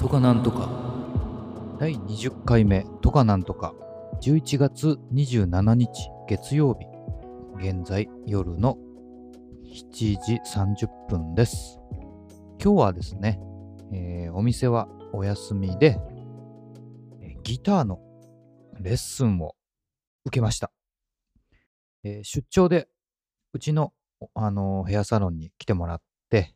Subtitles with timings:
[0.00, 0.70] とかなんとか。
[1.78, 3.74] 第20回目とかなんとか。
[4.22, 5.90] 11月27日
[6.26, 6.86] 月曜日。
[7.58, 8.78] 現在夜の
[9.66, 11.78] 7時30分です。
[12.64, 13.40] 今日はですね、
[13.92, 16.00] えーお店はお休みで
[17.42, 18.00] ギターの
[18.80, 19.54] レッスンを
[20.24, 20.72] 受けました、
[22.04, 22.88] えー出張で
[23.52, 23.92] うちの、
[24.32, 26.54] あのヘアサロンに来てもらって、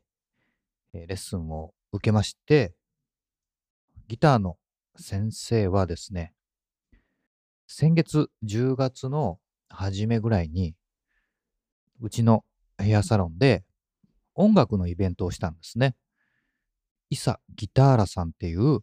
[0.94, 2.72] えレッスンを受けまして
[4.08, 4.56] ギターの
[4.96, 6.34] 先生はですね
[7.66, 10.74] 先月10月の初めぐらいに
[12.00, 12.44] うちの
[12.78, 13.64] ヘアサロンで
[14.34, 15.96] 音楽のイベントをしたんですね。
[17.10, 18.80] イサ・ギターラさんっていう、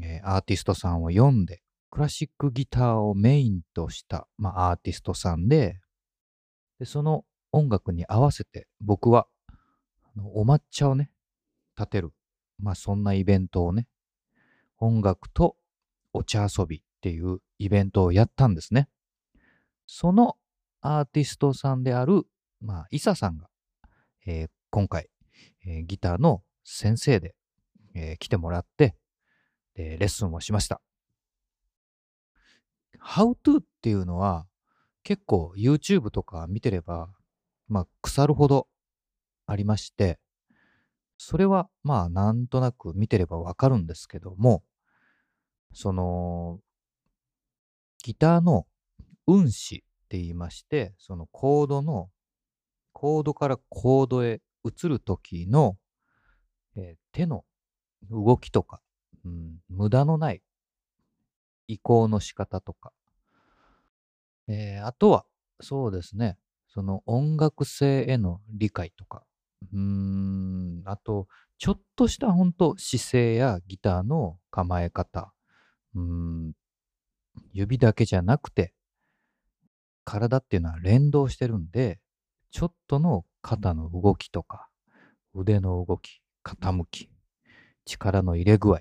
[0.00, 5.80] えーアーティストさんを読んでクラシックギターをメインとした、まあ、アーティストさんで
[6.78, 9.26] でその音楽に合わせて僕は
[10.34, 11.10] お抹茶をね
[11.76, 12.10] 立てる、
[12.60, 13.86] まあ、そんなイベントをね
[14.78, 15.56] 音楽と
[16.12, 18.88] お茶遊びっていうイベントをやったんですね。
[19.86, 20.36] その
[20.80, 22.22] アーティストさんである、
[22.60, 23.48] まあ、イサさんが、
[24.26, 25.08] えー今回、
[25.66, 27.34] えーギターの先生で、
[27.94, 28.94] えー来てもらって
[29.74, 30.80] でレッスンをしました。
[33.00, 34.46] How to っていうのは
[35.02, 37.08] 結構 YouTube とか見てれば、
[37.68, 38.68] まあ、腐るほど
[39.46, 40.18] ありまして、
[41.16, 44.62] それはまあなんとなく見てればわかるんですけども、
[45.72, 46.60] その
[48.02, 48.66] ギターの
[49.26, 49.52] 運指っ
[50.08, 52.10] て言いまして、そのコードの、
[52.92, 55.76] コードからコードへ移る時の、
[56.76, 57.44] えー手の
[58.10, 58.80] 動きとか、
[59.24, 60.42] うん、無駄のない
[61.66, 62.92] 移行の仕方とか、
[64.48, 65.26] えーあとは、
[65.60, 66.38] そうですね、
[66.68, 69.24] その音楽性への理解とか、
[69.72, 75.32] うーん、あと、ちょっとした本当姿勢やギターの構え方、
[75.94, 76.52] うーん、
[77.52, 78.74] 指だけじゃなくて、
[80.04, 82.00] 体っていうのは連動してるんで、
[82.50, 84.68] ちょっとの肩の動きとか、
[85.34, 87.10] 腕の動き、傾き、
[87.84, 88.80] 力の入れ具合。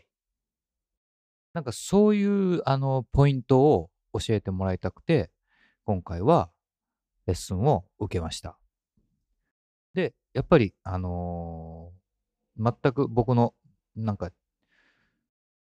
[1.53, 5.31] なんかそういうあのポイントを教えてもらいたくて、
[5.85, 6.49] 今回は
[7.25, 8.57] レッスンを受けました。
[9.93, 11.97] で、やっぱり、あのー
[12.59, 13.53] 全く僕の
[13.95, 14.31] なんか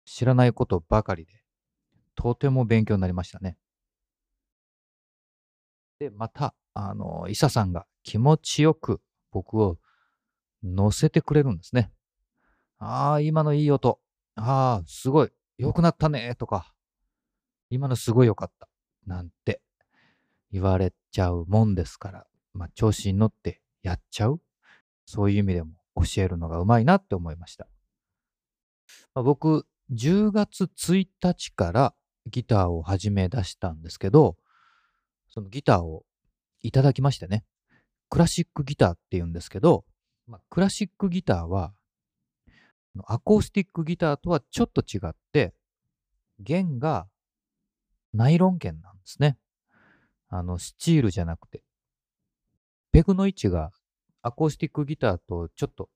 [0.09, 1.33] 知らないことばかりで、
[2.15, 3.59] とても勉強になりましたね。
[5.99, 9.77] で、また、あの、イサさんが気持ちよく僕を
[10.63, 11.93] 乗せてくれるんですね。
[12.79, 14.01] ああ、今のいい音。
[14.35, 15.31] ああ、すごい。
[15.59, 16.35] 良くなったね。
[16.37, 16.73] とか、
[17.69, 18.69] 今のすごい良かった。
[19.07, 19.61] なんて
[20.53, 24.41] 言われちゃうもんですから、まあ、調子に乗ってやっちゃう。
[25.05, 27.67] そういう意味でも教えるのがうまいなって思いました。
[29.15, 31.95] まあ、僕、10月1日から
[32.27, 34.37] ギターを始め出したんですけど、
[35.29, 36.05] そのギターを
[36.61, 37.45] いただきましてね、
[38.11, 39.85] クラシックギターって言うんですけど、
[40.27, 41.73] まあ、クラシックギターは、
[43.07, 45.55] アコースティックギターとはちょっと違って、
[46.41, 47.07] 弦が
[48.13, 49.39] ナイロン弦なんですね。
[50.29, 51.63] あの、スチールじゃなくて。
[52.93, 53.71] ペグの位置が
[54.23, 55.89] アコースティックギターとちょっと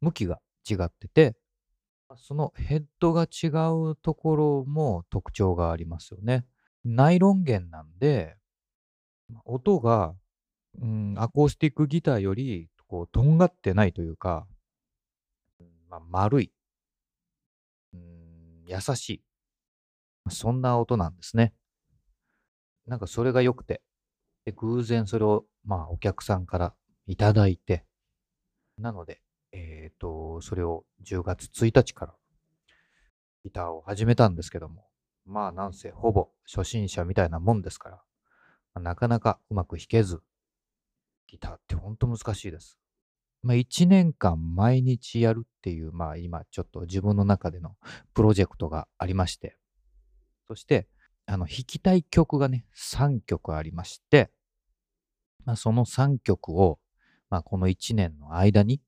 [0.00, 1.36] 向きが違ってて、
[2.16, 3.48] そのヘッドが違
[3.90, 6.44] うところも特徴がありますよね。
[6.84, 8.36] ナイロン弦なんで、
[9.44, 10.14] 音が、
[10.80, 14.46] うん、アコースティックギターよりこうとんがってないというか、
[15.88, 16.52] まあ、丸い、
[17.94, 19.22] うん、優しい。
[20.28, 21.54] そんな音なんですね。
[22.86, 23.80] なんかそれが良くて、
[24.44, 26.74] で偶然それを、まあ、お客さんから
[27.06, 27.86] いただいて、
[28.76, 32.14] なので、えっ、と、それを10月1日から
[33.44, 34.86] ギターを始めたんですけども、
[35.24, 37.96] まあ、なんせほぼ初心者みたいなもんですから、
[38.74, 40.22] まあなかなかうまく弾けず、
[41.26, 42.78] ギターってほんと難しいです。
[43.42, 47.76] まあ、1年間毎日やるっていう、まあ、今ちょっと自分の中での
[48.14, 49.56] プロジェクトがありまして、
[50.46, 50.88] そして、
[51.26, 54.30] あの、弾きたい曲がね、3曲ありまして、
[55.44, 56.78] まあ、その3曲を、
[57.30, 58.80] まあ、この1年の間に、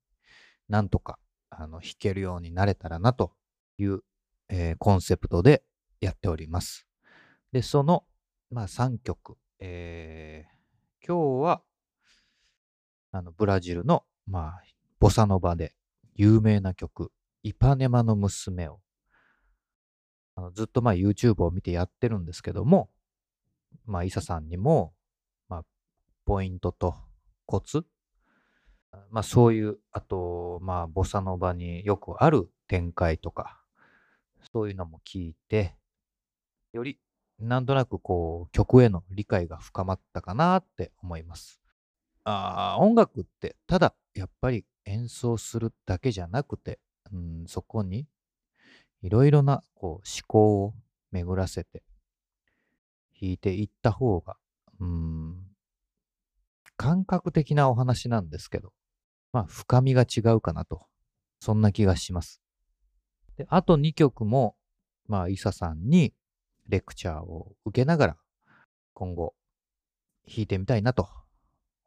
[0.69, 1.19] なんとか、
[1.49, 3.33] あの、弾けるようになれたらなと
[3.77, 4.01] いう、
[4.49, 5.63] えーコンセプトで
[6.01, 6.87] やっております。
[7.51, 8.05] で、その、
[8.51, 10.55] まあ、3曲、えー
[11.07, 11.61] 今日は、
[13.11, 14.63] あの、ブラジルの、まあ、
[14.99, 15.75] ボサノバで
[16.15, 17.11] 有名な曲、
[17.43, 18.81] イパネマの娘を、
[20.33, 22.89] あのずっとまあ YouTube を見てやってるんですけども、
[23.85, 24.93] まあ、イサさんにも、
[25.47, 25.65] まあ、
[26.25, 26.95] ポイントと
[27.45, 27.85] コツ、
[29.11, 33.61] まあ、そういう、あと、まあ、ボサノバによくある展開とか、
[34.51, 35.75] そういうのも聞いて、
[36.73, 36.99] より
[37.39, 41.59] なんとなくこう曲への理解が深まったかなって思います。
[42.23, 46.79] ああ音楽ってただやっぱり演奏するだけじゃなくて、
[47.11, 48.07] うん、そこに
[49.01, 50.73] いろいろなこう思考を
[51.11, 51.83] 巡らせて
[53.21, 54.37] 弾いていった方が、
[54.79, 55.35] うん、
[56.77, 58.71] 感覚的なお話なんですけど、
[59.35, 60.85] まあ深みが違うかなと、
[61.41, 62.41] そんな気がします。
[63.35, 64.55] で、あと2曲も、
[65.07, 66.13] まあ、イサさんに
[66.69, 68.17] レクチャーを受けながら、
[68.93, 69.33] 今後、
[70.25, 71.09] 弾いてみたいなと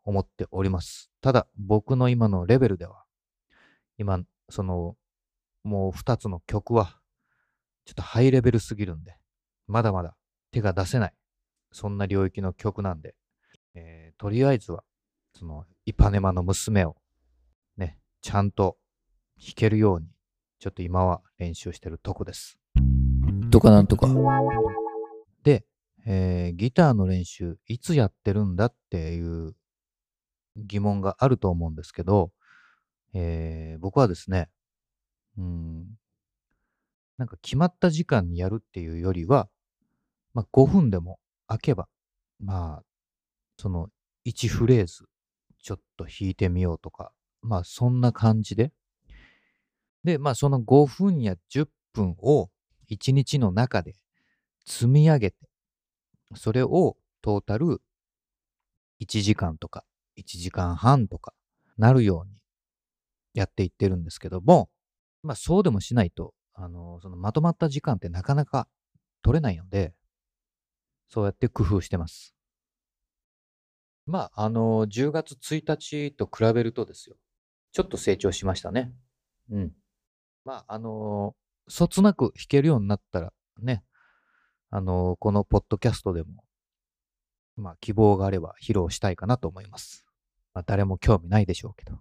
[0.05, 1.11] 思っております。
[1.23, 3.05] ただ、僕の今のレベルでは、
[3.97, 4.21] 今、
[4.51, 4.99] その、
[5.65, 7.01] もう2つの曲は、
[7.87, 9.17] ちょっとハイレベルすぎるんで、
[9.67, 10.19] まだまだ
[10.51, 11.15] 手が出せない、
[11.73, 13.15] そんな領域の曲なんで、
[13.75, 14.85] えー、とりあえずは、
[15.33, 16.95] その、イパネマの娘を、
[18.21, 18.77] ちゃんと
[19.39, 20.07] 弾けるように、
[20.59, 22.59] ちょっと今は練習してるとこです。
[23.51, 24.09] とかなんとか。
[25.43, 25.65] で、
[26.07, 29.55] えー、ギターの練習、いつやってるんだっていう
[30.57, 32.33] 疑問があると思うんですけど、
[33.15, 34.51] えー、僕はですね、
[35.37, 35.87] うん、
[37.17, 39.49] なんか決まった時間にやるっていうよりは、
[40.35, 41.89] まあ、5分でも開けば、
[42.41, 42.85] まあ、
[43.57, 43.89] その
[44.27, 45.05] 1フレーズ
[45.63, 47.13] ちょっと弾いてみようとか、
[47.43, 48.73] まあそんな感じで。
[50.05, 52.51] で、まあその5分や10分を
[52.89, 53.95] 1日の中で
[54.67, 55.37] 積み上げて、
[56.35, 57.81] それをトータル
[59.01, 59.85] 1時間とか
[60.17, 61.33] 1時間半とか
[61.77, 62.43] なるように
[63.35, 64.69] やっていってるんですけども、
[65.23, 68.69] まあそうでもしないと、あの、そのまとまった時間ってなかなか
[69.23, 69.95] 取れないので、
[71.09, 72.35] そうやって工夫してます。
[74.07, 77.17] まあ、あの、10月1日と比べるとですよ。
[77.73, 78.93] ちょっと成長しましたね。
[79.51, 79.73] うん。
[80.45, 81.37] まあ、あの、
[81.69, 83.85] そつなく弾けるようになったらね、
[84.71, 86.45] あの、このポッドキャストでも、
[87.57, 90.07] まあ、希望があれば披露したいかなと思います。
[90.55, 91.99] まあ、誰も興味ないでしょうけど。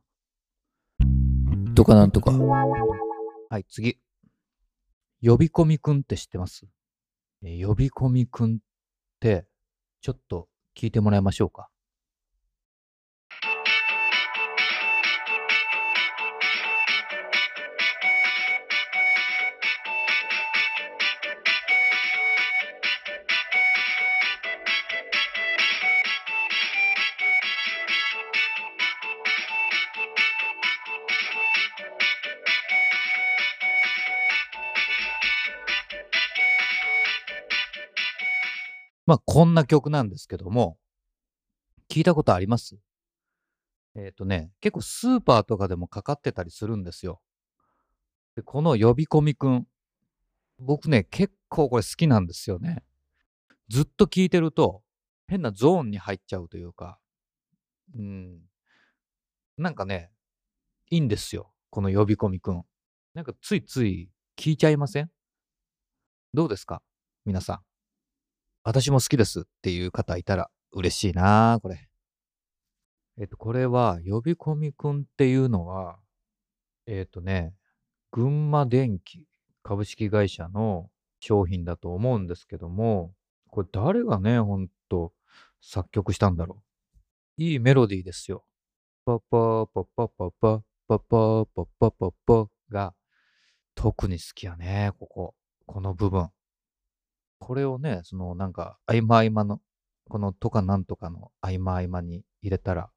[1.76, 2.32] とかなんとか。
[2.32, 4.00] はい、次。
[5.22, 6.68] 呼び込みくんって知ってます？
[7.44, 8.58] え呼び込みくんっ
[9.20, 9.48] て、
[10.02, 11.70] ちょっと聞いてもらいましょうか。
[39.08, 40.78] まあ、こんな曲なんですけども、
[41.90, 42.78] 聞いたことあります？
[43.96, 47.22] えっ、ー、とね、結構スーパーとかでもかかってたりするんですよ。
[48.36, 49.66] でこの呼び込みくん、
[50.60, 52.84] 僕ね、結構これ好きなんですよね。
[53.70, 54.84] ずっと聞いてると、
[55.28, 57.00] 変なゾーンに入っちゃうというか、
[57.98, 58.40] うん。
[59.58, 60.12] なんかね、
[60.90, 61.54] いいんですよ。
[61.70, 62.64] この呼び込みくん。
[63.14, 65.10] なんかついつい聞いちゃいません？
[66.34, 66.82] どうですか？
[67.26, 67.60] 皆さん。
[68.68, 71.88] 私も好きですっていう方いたら嬉しいなこれ。
[73.18, 76.00] えっと、これは、呼び込みくんっていうのは、
[76.86, 77.54] えっとね、
[78.12, 79.26] 群馬電機
[79.64, 80.90] 株式会社の
[81.22, 83.14] 商品だと思うんですけども、
[83.50, 85.14] これ誰がね、ほんと
[85.62, 86.62] 作曲したんだろ
[87.38, 87.42] う。
[87.42, 88.44] いいメロディーですよ。
[89.06, 92.94] パパパパパパパパパパパパが
[93.76, 95.36] 特に好きやね、ここ。
[95.66, 96.28] この部分。
[97.40, 99.60] これをね、そのなんか合間合間の、
[100.10, 102.90] このとかなんとかの合間合間に入れたら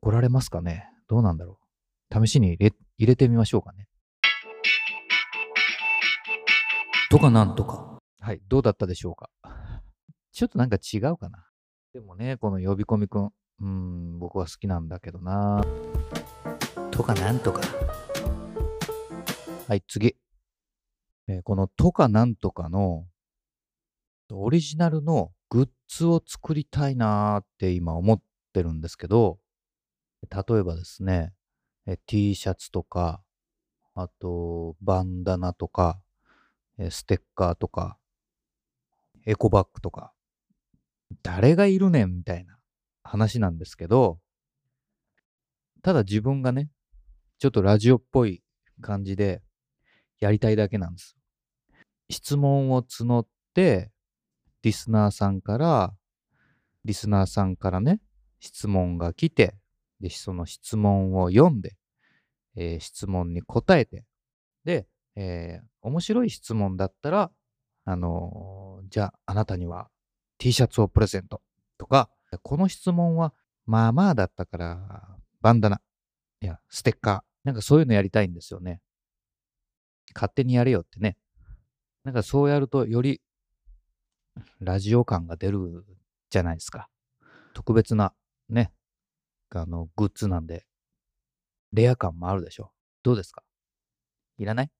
[0.00, 0.88] 怒られますかね？
[1.08, 1.58] どうなんだろ
[2.10, 2.26] う？
[2.26, 3.88] 試しに入れ入れてみましょうかね。
[7.10, 7.98] とかなんとか。
[8.20, 9.28] はい、どうだったでしょうか？
[10.32, 11.44] ちょっとなんか違うかな。
[11.92, 13.30] でもね、この呼び込みくん、
[13.60, 15.62] うん、僕は好きなんだけどな。
[16.90, 17.60] とかなんとか。
[19.68, 20.16] はい、次。
[21.28, 23.06] えー、このとかなんとかの
[24.34, 28.22] オリジナルのグッズを作りたいなーって今思っ
[28.52, 29.38] てるんですけど、
[30.30, 31.32] 例えばですね、
[32.06, 33.22] T シャツとか、
[33.94, 36.00] あと、バンダナとか、
[36.90, 37.98] ステッカーとか、
[39.26, 40.12] エコバッグとか、
[41.22, 42.56] 誰がいるねんみたいな
[43.04, 44.18] 話なんですけど、
[45.82, 46.70] ただ自分がね、
[47.38, 48.42] ちょっとラジオっぽい
[48.80, 49.42] 感じで
[50.20, 51.16] やりたいだけなんです。
[52.08, 53.90] 質問を募って、
[54.62, 55.94] リスナーさんから、
[56.84, 58.00] リスナーさんからね、
[58.40, 59.54] 質問が来て、
[60.00, 61.76] で、その質問を読んで、
[62.56, 64.04] えー、質問に答えて、
[64.64, 67.32] で、えー面白い質問だったら、
[67.84, 69.88] あのーじゃああなたには
[70.38, 71.40] T シャツをプレゼント
[71.76, 72.08] とか、
[72.42, 73.34] この質問は
[73.66, 75.80] まあまあだったから、バンダナ、
[76.40, 78.80] いや、ステッカー、なんかそういうのやりたいんですよね。
[80.14, 81.16] 勝手にやれよってね。
[82.04, 83.20] なんかそうやるとより
[84.60, 85.84] ラジオ感が出る
[86.30, 86.88] じゃないですか。
[87.54, 88.14] 特別な
[88.48, 88.72] ね、
[89.50, 90.66] あの、グッズなんで、
[91.72, 92.70] レア感もあるでしょ。
[93.02, 93.42] どうですか？
[94.38, 94.70] いらない？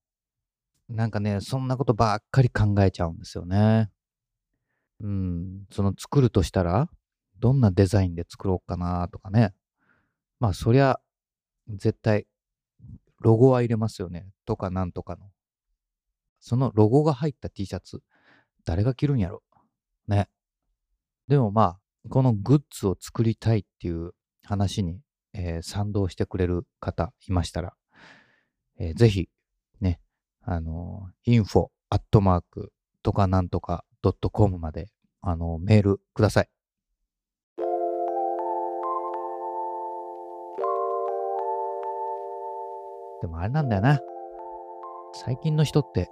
[0.88, 3.90] なんかね、そんなことばっかり考えちゃうんですよね。
[5.00, 6.88] うん、その作るとしたら、
[7.38, 9.54] どんなデザインで作ろうかなとかね。
[10.38, 11.00] まあ、そりゃ、
[11.68, 12.26] 絶対、
[13.20, 14.28] ロゴは入れますよね。
[14.44, 15.30] とかなんとかの。
[16.40, 18.02] そのロゴが入った T シャツ、
[18.64, 19.42] 誰が着るんやろ？
[20.08, 20.28] ね。
[21.28, 24.12] でもまあ、このグッズを作りたいっていう
[24.44, 25.00] 話に、
[25.34, 27.74] えー賛同してくれる方いましたら、
[28.78, 29.28] えーぜひ、
[29.80, 30.00] ね、
[30.42, 33.84] あのー、info アットマークとかなんとか
[34.32, 34.88] .com まで、
[35.20, 36.48] あのーメールください。
[43.22, 44.00] でもあれなんだよな。
[45.14, 46.10] 最近の人って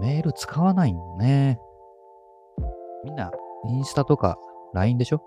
[0.00, 1.58] メール使わないんね。
[3.04, 3.30] みんな
[3.68, 4.38] インスタとか
[4.74, 5.22] LINE でしょ？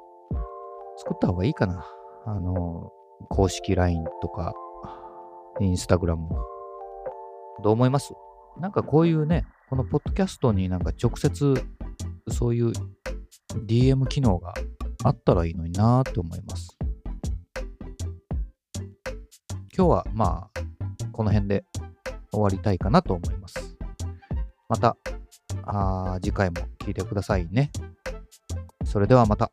[0.97, 1.85] 作った方がいいかな。
[2.25, 2.91] あの、
[3.29, 4.53] 公式 LINE とか、
[5.59, 6.37] インスタグラムも。
[7.63, 8.13] どう思います？
[8.59, 11.53] なんかこういうね、このポッドキャストになんか直接
[12.29, 12.71] そういう
[13.67, 14.53] DM 機能が
[15.03, 16.77] あったらいいのになーって思います。
[19.77, 20.59] 今日はまあ、
[21.11, 21.65] この辺で
[22.31, 23.64] 終わりたいかなと思います。
[24.67, 24.97] また、
[25.65, 27.71] あ次回も聞いてくださいね。
[28.83, 29.51] それではまた。